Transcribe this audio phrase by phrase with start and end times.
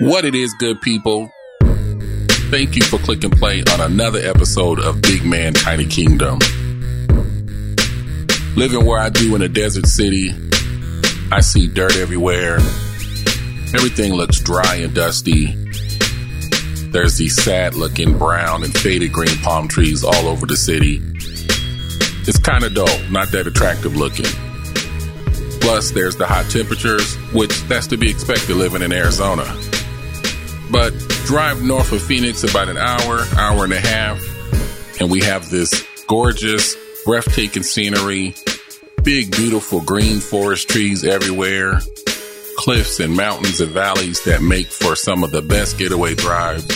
[0.00, 1.28] What it is, good people.
[2.52, 6.38] Thank you for clicking play on another episode of Big Man Tiny Kingdom.
[8.54, 10.32] Living where I do in a desert city,
[11.32, 12.58] I see dirt everywhere.
[13.74, 15.46] Everything looks dry and dusty.
[16.92, 21.02] There's these sad looking brown and faded green palm trees all over the city.
[22.28, 24.30] It's kind of dull, not that attractive looking.
[25.60, 29.44] Plus, there's the hot temperatures, which that's to be expected living in Arizona.
[30.70, 30.96] But
[31.26, 34.20] drive north of Phoenix about an hour, hour and a half,
[35.00, 38.34] and we have this gorgeous, breathtaking scenery,
[39.02, 41.80] big, beautiful green forest trees everywhere,
[42.56, 46.66] cliffs and mountains and valleys that make for some of the best getaway drives.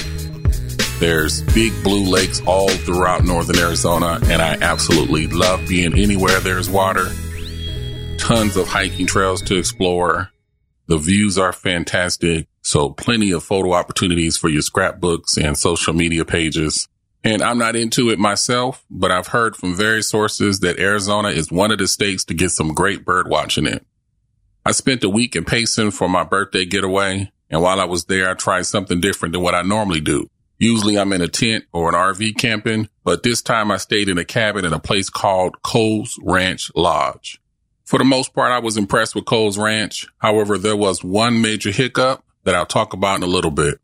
[0.98, 6.70] There's big blue lakes all throughout northern Arizona, and I absolutely love being anywhere there's
[6.70, 7.10] water.
[8.18, 10.30] Tons of hiking trails to explore.
[10.86, 16.24] The views are fantastic, so plenty of photo opportunities for your scrapbooks and social media
[16.24, 16.88] pages.
[17.24, 21.52] And I'm not into it myself, but I've heard from various sources that Arizona is
[21.52, 23.80] one of the states to get some great bird watching in.
[24.64, 28.30] I spent a week in Payson for my birthday getaway, and while I was there,
[28.30, 30.28] I tried something different than what I normally do.
[30.58, 34.18] Usually I'm in a tent or an RV camping, but this time I stayed in
[34.18, 37.40] a cabin in a place called Kohl's Ranch Lodge.
[37.84, 40.06] For the most part, I was impressed with Kohl's Ranch.
[40.18, 43.78] However, there was one major hiccup that I'll talk about in a little bit.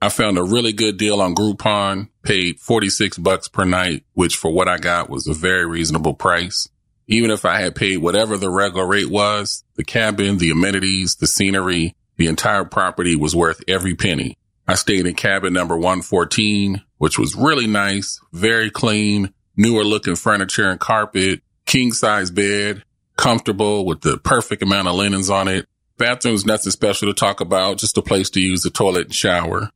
[0.00, 4.52] I found a really good deal on Groupon, paid 46 bucks per night, which for
[4.52, 6.68] what I got was a very reasonable price.
[7.08, 11.26] Even if I had paid whatever the regular rate was, the cabin, the amenities, the
[11.26, 14.36] scenery, the entire property was worth every penny.
[14.68, 20.68] I stayed in cabin number 114, which was really nice, very clean, newer looking furniture
[20.68, 22.82] and carpet, king size bed,
[23.16, 25.66] comfortable with the perfect amount of linens on it.
[25.98, 29.70] Bathroom's nothing special to talk about, just a place to use the toilet and shower.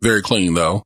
[0.00, 0.84] Very clean though.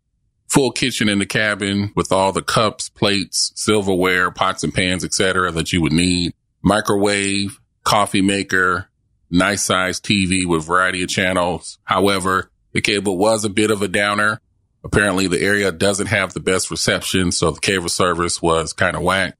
[0.48, 5.53] Full kitchen in the cabin with all the cups, plates, silverware, pots and pans, etc.
[5.53, 6.32] that you would need.
[6.62, 8.88] Microwave, coffee maker,
[9.31, 11.78] nice sized TV with variety of channels.
[11.84, 14.41] However, the cable was a bit of a downer.
[14.84, 19.03] Apparently the area doesn't have the best reception, so the cable service was kind of
[19.03, 19.34] whack.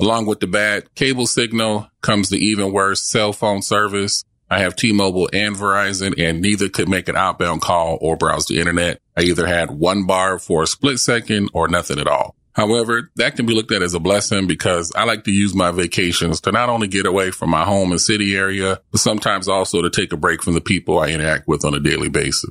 [0.00, 4.24] Along with the bad cable signal comes the even worse cell phone service.
[4.52, 8.60] I have T-Mobile and Verizon and neither could make an outbound call or browse the
[8.60, 9.00] internet.
[9.16, 12.36] I either had one bar for a split second or nothing at all.
[12.52, 15.70] However, that can be looked at as a blessing because I like to use my
[15.70, 19.80] vacations to not only get away from my home and city area, but sometimes also
[19.80, 22.50] to take a break from the people I interact with on a daily basis.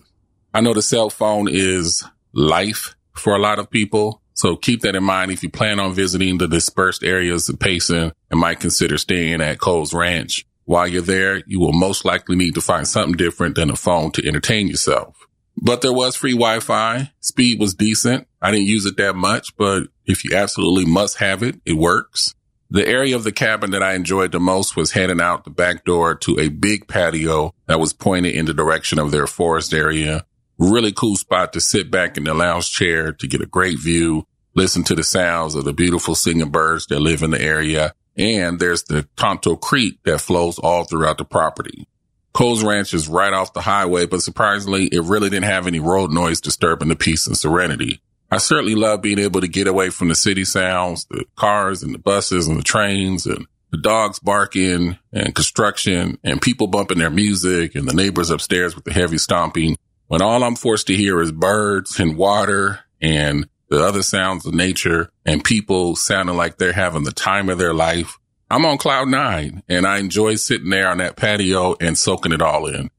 [0.56, 2.04] I know the cell phone is
[2.34, 4.24] life for a lot of people.
[4.34, 8.12] So keep that in mind if you plan on visiting the dispersed areas of Payson
[8.32, 10.48] and might consider staying at Kohl's Ranch.
[10.72, 14.10] While you're there, you will most likely need to find something different than a phone
[14.12, 15.28] to entertain yourself.
[15.62, 17.12] But there was free Wi-Fi.
[17.20, 18.26] Speed was decent.
[18.42, 22.36] I didn't use it that much, but if you absolutely must have it, it works.
[22.70, 25.84] The area of the cabin that I enjoyed the most was heading out the back
[25.84, 30.26] door to a big patio that was pointed in the direction of their forest area.
[30.58, 34.26] Really cool spot to sit back in the lounge chair to get a great view,
[34.56, 38.60] listen to the sounds of the beautiful singing birds that live in the area, and
[38.60, 41.88] there's the Tonto Creek that flows all throughout the property.
[42.34, 46.12] Kohl's Ranch is right off the highway, but surprisingly, it really didn't have any road
[46.12, 48.02] noise disturbing the peace and serenity.
[48.30, 51.94] I certainly love being able to get away from the city sounds, the cars and
[51.94, 57.10] the buses and the trains and the dogs barking and construction and people bumping their
[57.10, 61.22] music and the neighbors upstairs with the heavy stomping when all I'm forced to hear
[61.22, 66.74] is birds and water and the other sounds of nature and people sounding like they're
[66.74, 68.20] having the time of their life.
[68.50, 72.42] I'm on cloud nine and I enjoy sitting there on that patio and soaking it
[72.42, 72.92] all in.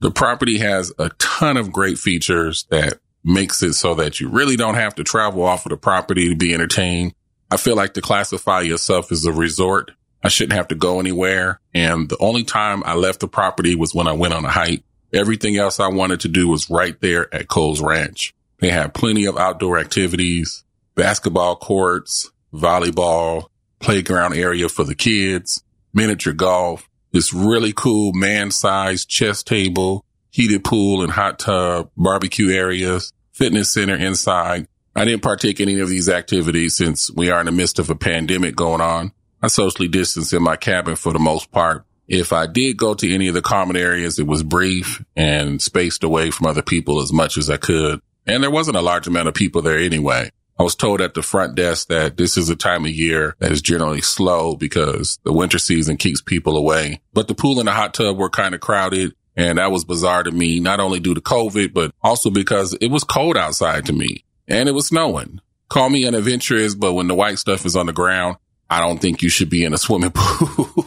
[0.00, 4.56] The property has a ton of great features that makes it so that you really
[4.56, 7.14] don't have to travel off of the property to be entertained.
[7.50, 9.90] I feel like to classify yourself as a resort,
[10.22, 11.60] I shouldn't have to go anywhere.
[11.74, 14.84] And the only time I left the property was when I went on a hike.
[15.12, 18.34] Everything else I wanted to do was right there at Kohl's Ranch.
[18.58, 20.64] They have plenty of outdoor activities,
[20.94, 23.46] basketball courts, volleyball,
[23.80, 25.62] playground area for the kids,
[25.92, 33.12] miniature golf, this really cool man-sized chess table, heated pool and hot tub, barbecue areas,
[33.32, 34.66] fitness center inside.
[34.96, 37.90] I didn't partake in any of these activities since we are in the midst of
[37.90, 39.12] a pandemic going on.
[39.42, 41.84] I socially distanced in my cabin for the most part.
[42.08, 46.04] If I did go to any of the common areas, it was brief and spaced
[46.04, 48.00] away from other people as much as I could.
[48.26, 50.30] And there wasn't a large amount of people there anyway.
[50.58, 53.50] I was told at the front desk that this is a time of year that
[53.50, 57.00] is generally slow because the winter season keeps people away.
[57.12, 59.14] But the pool and the hot tub were kind of crowded.
[59.36, 62.90] And that was bizarre to me, not only due to COVID, but also because it
[62.90, 65.40] was cold outside to me and it was snowing.
[65.68, 68.36] Call me an adventurous, but when the white stuff is on the ground,
[68.70, 70.84] I don't think you should be in a swimming pool.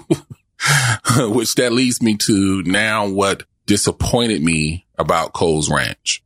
[1.33, 6.23] Which that leads me to now what disappointed me about Kohl's Ranch.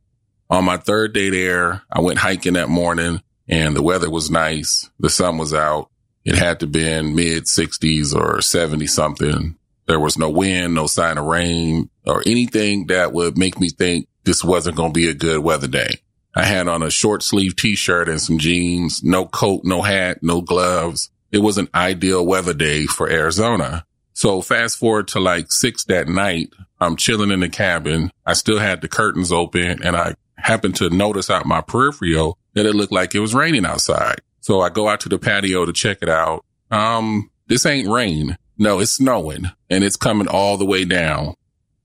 [0.52, 4.90] On my third day there, I went hiking that morning and the weather was nice.
[4.98, 5.88] The sun was out.
[6.26, 9.56] It had to been mid sixties or 70 something.
[9.88, 14.08] There was no wind, no sign of rain or anything that would make me think
[14.24, 16.02] this wasn't going to be a good weather day.
[16.36, 20.42] I had on a short sleeve t-shirt and some jeans, no coat, no hat, no
[20.42, 21.10] gloves.
[21.30, 23.86] It was an ideal weather day for Arizona.
[24.12, 28.10] So fast forward to like six that night, I'm chilling in the cabin.
[28.26, 32.66] I still had the curtains open and I happened to notice out my peripheral that
[32.66, 34.20] it looked like it was raining outside.
[34.40, 36.44] So I go out to the patio to check it out.
[36.70, 38.36] Um, this ain't rain.
[38.58, 41.34] No, it's snowing and it's coming all the way down.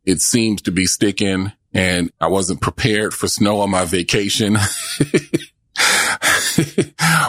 [0.06, 4.58] It seems to be sticking and I wasn't prepared for snow on my vacation.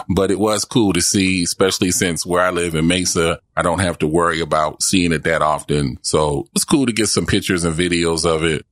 [0.09, 3.79] but it was cool to see, especially since where I live in Mesa, I don't
[3.79, 5.99] have to worry about seeing it that often.
[6.01, 8.65] So it's cool to get some pictures and videos of it.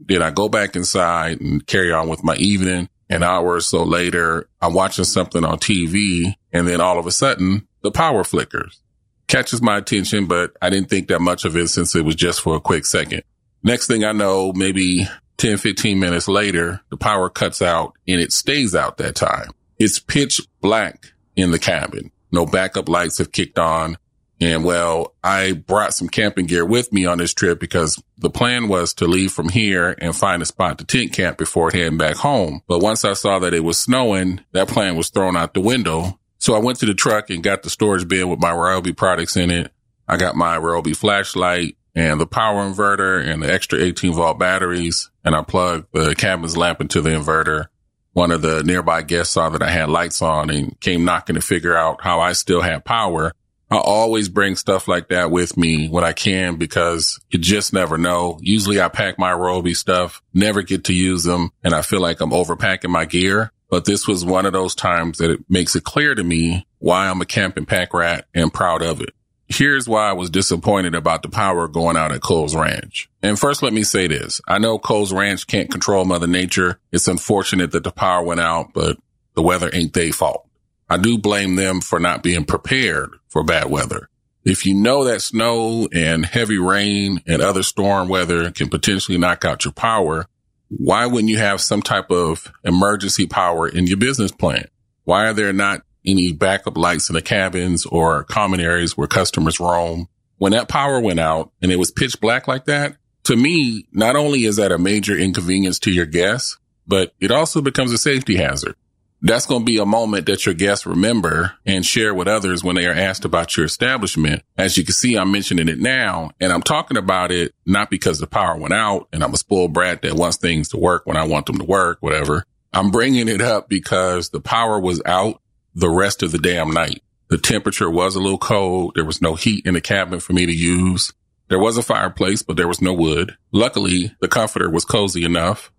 [0.00, 2.88] Then I go back inside and carry on with my evening.
[3.08, 7.10] An hour or so later, I'm watching something on TV and then all of a
[7.10, 8.80] sudden the power flickers.
[9.26, 12.40] Catches my attention, but I didn't think that much of it since it was just
[12.40, 13.22] for a quick second.
[13.62, 15.08] Next thing I know, maybe
[15.38, 19.50] 10, 15 minutes later, the power cuts out and it stays out that time.
[19.78, 22.10] It's pitch black in the cabin.
[22.30, 23.96] No backup lights have kicked on.
[24.40, 28.68] And well, I brought some camping gear with me on this trip because the plan
[28.68, 32.16] was to leave from here and find a spot to tent camp before heading back
[32.16, 32.62] home.
[32.66, 36.18] But once I saw that it was snowing, that plan was thrown out the window.
[36.38, 39.36] So I went to the truck and got the storage bin with my Ryobi products
[39.36, 39.72] in it.
[40.08, 45.10] I got my Ryobi flashlight and the power inverter and the extra 18 volt batteries.
[45.22, 47.66] And I plugged the cabin's lamp into the inverter.
[48.12, 51.42] One of the nearby guests saw that I had lights on and came knocking to
[51.42, 53.32] figure out how I still had power.
[53.70, 57.96] I always bring stuff like that with me when I can because you just never
[57.96, 58.38] know.
[58.42, 61.52] Usually I pack my Ryobi stuff, never get to use them.
[61.62, 63.52] And I feel like I'm overpacking my gear.
[63.68, 67.08] But this was one of those times that it makes it clear to me why
[67.08, 69.10] I'm a camping pack rat and proud of it.
[69.46, 73.08] Here's why I was disappointed about the power going out at Kohl's Ranch.
[73.22, 74.40] And first, let me say this.
[74.48, 76.78] I know Kohl's Ranch can't control mother nature.
[76.92, 78.96] It's unfortunate that the power went out, but
[79.34, 80.46] the weather ain't their fault.
[80.90, 84.08] I do blame them for not being prepared for bad weather.
[84.44, 89.44] If you know that snow and heavy rain and other storm weather can potentially knock
[89.44, 90.26] out your power,
[90.68, 94.66] why wouldn't you have some type of emergency power in your business plan?
[95.04, 99.60] Why are there not any backup lights in the cabins or common areas where customers
[99.60, 100.08] roam?
[100.38, 104.16] When that power went out and it was pitch black like that, to me, not
[104.16, 108.36] only is that a major inconvenience to your guests, but it also becomes a safety
[108.36, 108.74] hazard
[109.22, 112.76] that's going to be a moment that your guests remember and share with others when
[112.76, 114.42] they are asked about your establishment.
[114.56, 118.18] As you can see, I'm mentioning it now and I'm talking about it not because
[118.18, 121.16] the power went out and I'm a spoiled brat that wants things to work when
[121.16, 122.44] I want them to work, whatever.
[122.72, 125.42] I'm bringing it up because the power was out
[125.74, 127.02] the rest of the damn night.
[127.28, 128.92] The temperature was a little cold.
[128.94, 131.12] There was no heat in the cabin for me to use.
[131.48, 133.36] There was a fireplace, but there was no wood.
[133.52, 135.70] Luckily, the comforter was cozy enough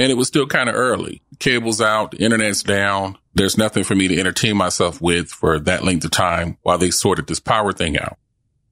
[0.00, 1.20] and it was still kind of early.
[1.38, 3.18] Cables out, internet's down.
[3.34, 6.90] There's nothing for me to entertain myself with for that length of time while they
[6.90, 8.16] sorted this power thing out.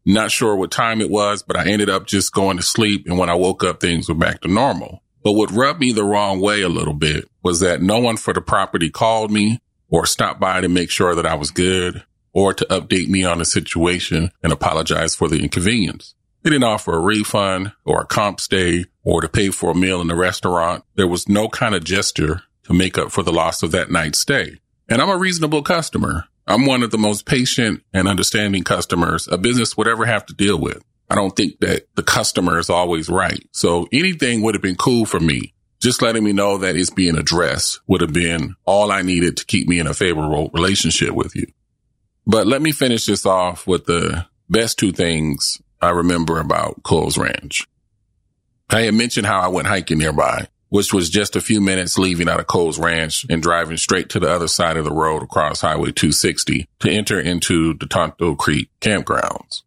[0.07, 3.07] Not sure what time it was, but I ended up just going to sleep.
[3.07, 5.03] And when I woke up, things were back to normal.
[5.23, 8.33] But what rubbed me the wrong way a little bit was that no one for
[8.33, 12.55] the property called me or stopped by to make sure that I was good or
[12.55, 16.15] to update me on the situation and apologize for the inconvenience.
[16.43, 20.03] They didn't offer a refund or a comp stay or to pay for a meal
[20.03, 20.85] in the restaurant.
[20.97, 24.19] There was no kind of gesture to make up for the loss of that night's
[24.19, 24.59] stay.
[24.87, 26.27] And I'm a reasonable customer.
[26.47, 30.35] I'm one of the most patient and understanding customers a business would ever have to
[30.35, 30.85] deal with.
[31.09, 33.43] I don't think that the customer is always right.
[33.53, 35.55] So anything would have been cool for me.
[35.81, 39.47] Just letting me know that it's being addressed would have been all I needed to
[39.47, 41.47] keep me in a favorable relationship with you.
[42.27, 47.17] But let me finish this off with the best two things I remember about Kohl's
[47.17, 47.67] Ranch.
[48.71, 52.29] I had mentioned how I went hiking nearby, which was just a few minutes leaving
[52.29, 55.63] out of Kohl's Ranch and driving straight to the other side of the road across
[55.63, 59.63] Highway 260 to enter into the Tonto Creek campgrounds.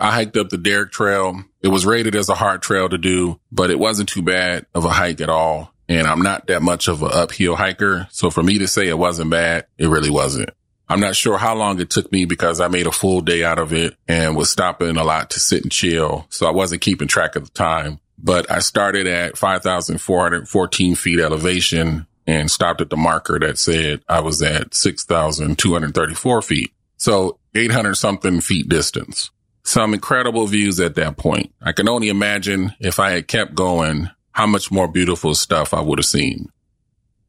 [0.00, 1.42] I hiked up the Derrick Trail.
[1.60, 4.84] It was rated as a hard trail to do, but it wasn't too bad of
[4.84, 5.72] a hike at all.
[5.88, 8.06] And I'm not that much of an uphill hiker.
[8.10, 10.50] So for me to say it wasn't bad, it really wasn't.
[10.88, 13.58] I'm not sure how long it took me because I made a full day out
[13.58, 16.26] of it and was stopping a lot to sit and chill.
[16.30, 18.00] So I wasn't keeping track of the time.
[18.20, 24.20] But I started at 5,414 feet elevation and stopped at the marker that said I
[24.20, 26.72] was at 6,234 feet.
[26.96, 29.30] So 800 something feet distance.
[29.62, 31.52] Some incredible views at that point.
[31.62, 35.80] I can only imagine if I had kept going, how much more beautiful stuff I
[35.80, 36.50] would have seen.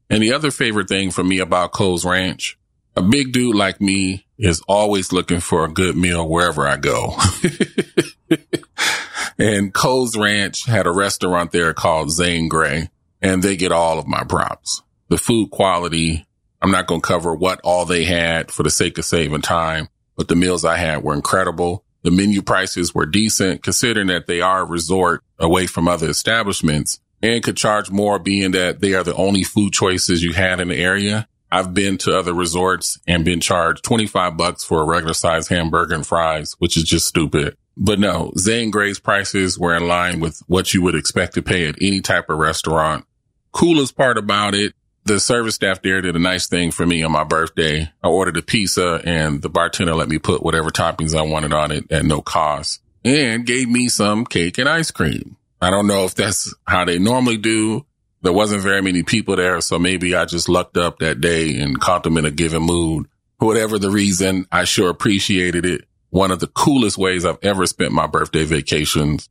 [0.09, 2.57] And the other favorite thing for me about Kohl's Ranch,
[2.95, 7.15] a big dude like me is always looking for a good meal wherever I go.
[9.39, 12.89] and Kohl's Ranch had a restaurant there called Zane Grey
[13.21, 14.81] and they get all of my props.
[15.07, 16.25] The food quality,
[16.61, 19.87] I'm not going to cover what all they had for the sake of saving time,
[20.15, 21.83] but the meals I had were incredible.
[22.03, 26.99] The menu prices were decent considering that they are a resort away from other establishments
[27.21, 30.69] and could charge more being that they are the only food choices you had in
[30.69, 31.27] the area.
[31.51, 35.95] I've been to other resorts and been charged 25 bucks for a regular size hamburger
[35.95, 37.57] and fries, which is just stupid.
[37.81, 41.65] But no, Zane Grey's prices were in line with what you would expect to pay
[41.65, 43.05] at any type of restaurant.
[43.53, 44.73] Coolest part about it,
[45.05, 47.89] the service staff there did a nice thing for me on my birthday.
[48.03, 51.71] I ordered a pizza and the bartender let me put whatever toppings I wanted on
[51.71, 55.37] it at no cost and gave me some cake and ice cream.
[55.61, 57.85] I don't know if that's how they normally do.
[58.21, 59.61] There wasn't very many people there.
[59.61, 63.07] So maybe I just lucked up that day and caught them in a given mood.
[63.37, 65.85] Whatever the reason, I sure appreciated it.
[66.11, 69.29] One of the coolest ways I've ever spent my birthday vacations.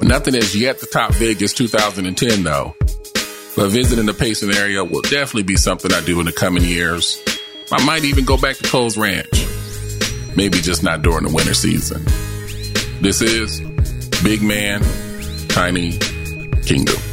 [0.00, 2.74] Nothing is yet to top Vegas 2010 though.
[3.56, 7.18] But visiting the Payson area will definitely be something I do in the coming years.
[7.72, 9.46] I might even go back to Kohl's Ranch.
[10.36, 12.04] Maybe just not during the winter season.
[13.02, 13.60] This is
[14.22, 14.82] Big Man,
[15.48, 15.98] Tiny
[16.62, 17.09] Kingdom.